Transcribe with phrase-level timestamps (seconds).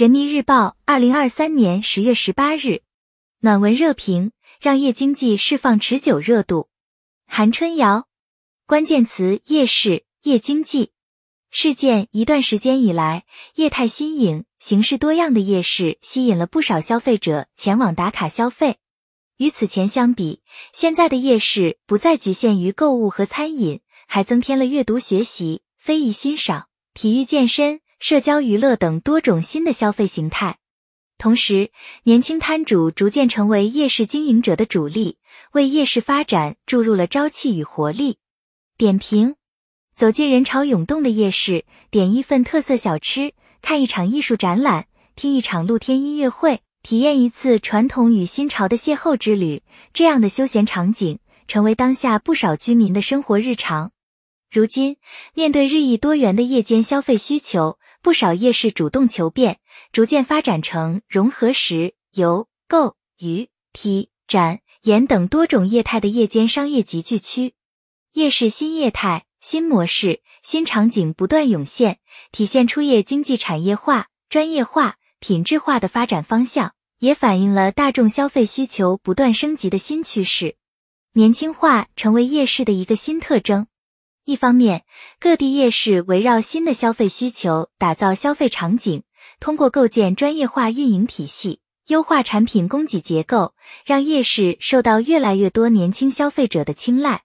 [0.00, 2.80] 人民日报，二零二三年十月十八日，
[3.40, 6.70] 暖文热评：让夜经济释放持久热度。
[7.26, 8.06] 韩春瑶，
[8.64, 10.92] 关键词：夜市、夜经济。
[11.50, 13.26] 事件一段时间以来，
[13.56, 18.78] 业态新颖、形式多样的夜市吸引了不少消费者前往打卡消费。
[19.36, 20.40] 与此前相比，
[20.72, 27.82] 现在的夜市不再局限于购物和餐饮，还增添了阅读、学习、非遗欣赏、体育健身。
[28.00, 30.56] 社交娱乐等多种新的消费形态，
[31.18, 31.70] 同时，
[32.04, 35.18] 年轻摊主逐渐成为夜市经营者的主力，
[35.52, 38.16] 为夜市发展注入了朝气与活力。
[38.78, 39.34] 点评：
[39.94, 49.62] 走进人潮涌动的夜市，点一份特色小吃，看一场艺术展览，听一场露天音乐会，体验一次传统与新潮的邂逅之旅，
[49.92, 53.92] 这样的休闲场景成为当下不少居民的生活日常。
[54.50, 54.96] 如今，
[55.32, 59.60] 面对日益多元的夜间消费需求，不少夜市主动求变，
[59.92, 67.54] 逐渐发展成融合食、游、购、娱、体、展、演等多种业态的夜间商业集聚区。
[68.14, 71.98] 夜市新业态、新模式、新场景不断涌现，
[72.32, 80.56] 体现出夜经济产业化、专业化、品质化的发展方向，也反映了大众消费需求不断升级的新趋势。
[81.12, 83.68] 年轻化成为夜市的一个新特征。
[84.30, 84.84] 一方面，
[85.18, 89.02] 各地夜市围绕新的消费需求打造消费场景，
[89.40, 97.22] 通过构建专业化运营体系、优化产品供给结构，让夜市受到越来越多年轻消费者的青睐。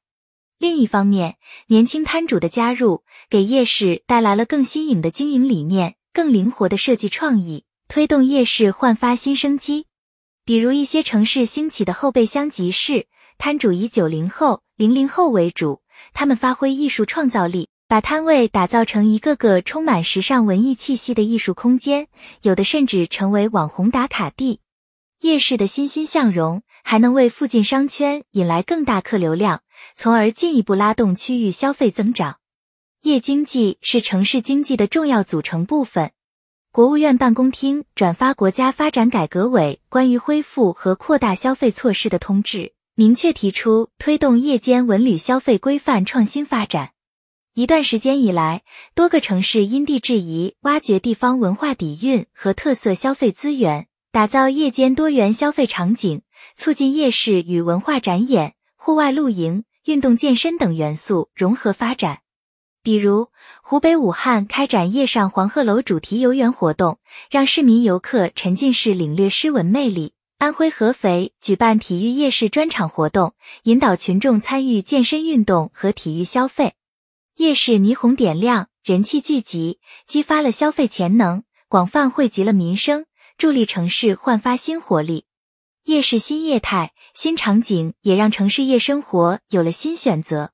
[0.58, 1.36] 另一方面，
[1.68, 9.86] 年轻摊主的加入，给夜市带来了更新颖的经营理念、更灵活的设计创意，推动夜市焕发新生机。
[10.44, 13.06] 比如一些城市兴起的后备箱集市，
[13.38, 15.82] 摊主以九零后、零零后为主。
[16.14, 22.08] 他们发挥艺术创造力，把摊位打造成一个个充满时尚文艺气息的艺术空间，
[22.42, 24.60] 有的甚至成为网红打卡地。
[25.22, 29.62] 夜市的欣欣向荣，还能为附近商圈引来更大客流量，
[29.96, 32.38] 从而进一步拉动区域消费增长。
[33.04, 36.12] 夜经济是城市经济的重要组成部分。
[36.72, 42.75] 国务院办公厅转发国家发展改革委关于恢复和扩大消费措施的通知。
[42.98, 46.92] 明确提出推动夜间文旅消费规范创新发展。
[47.54, 48.64] 一段时间以来，
[48.94, 56.22] 多个城市因地制宜，挖掘地方文化底蕴和特色消费资源，打造夜间多元消费场景，
[56.56, 62.20] 促进夜市与文化展演、户外露营、运动健身等元素融合发展。
[62.82, 63.28] 比如，
[63.62, 70.14] 湖北武汉开展夜上黄鹤楼主题游园活动，让市民游客沉浸式领略诗文魅力。
[70.46, 73.34] 安徽合肥举办体育夜市专场活动，
[73.64, 76.76] 引导群众参与健身运动和体育消费。
[77.38, 83.08] 夜市霓虹点亮，人气聚集，激发了消费潜能，广泛惠及了民生，
[83.40, 85.26] 助力城市焕发新活力。
[85.86, 90.52] 夜市新业态、新场景也让城市夜生活有了新选择。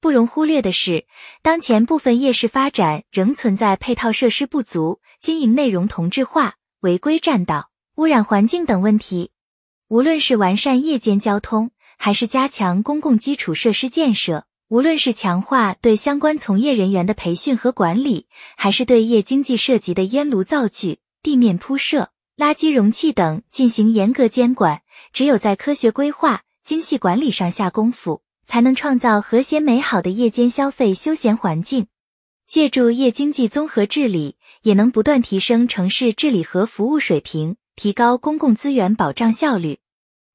[0.00, 1.06] 不容忽略的是，
[1.42, 7.72] 当前部分夜市发展仍存在配套设施不足、经营内容同质化、违规占道。
[7.96, 9.30] 污染环境等问题，
[9.86, 24.82] 无论是完善夜间交通，还是加强公共基础设施建设，无论是强化对相关从业人员的培训和管理，还是对夜经济涉及的烟炉灶具、地面铺设、垃圾容器等进行严格监管，
[25.12, 31.86] 只有在科学规划、精细管理上下功夫，才能创造和谐美好的夜间消费休闲环境。
[32.44, 37.54] 借助夜经济综合治理，也能不断提升城市治理和服务水平。
[37.76, 39.80] 提高公共资源保障效率，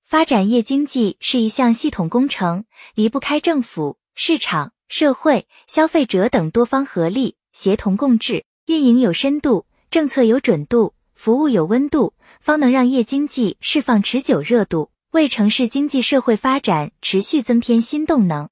[0.05, 18.49] 发展夜经济是一项系统工程，离不开政府、市场、社会、消费者等多方合力，协同共治，运营有深度，政策有准度，服务有温度，方能让夜经济释放持久热度，为城市经济社会发展持续增添新动能。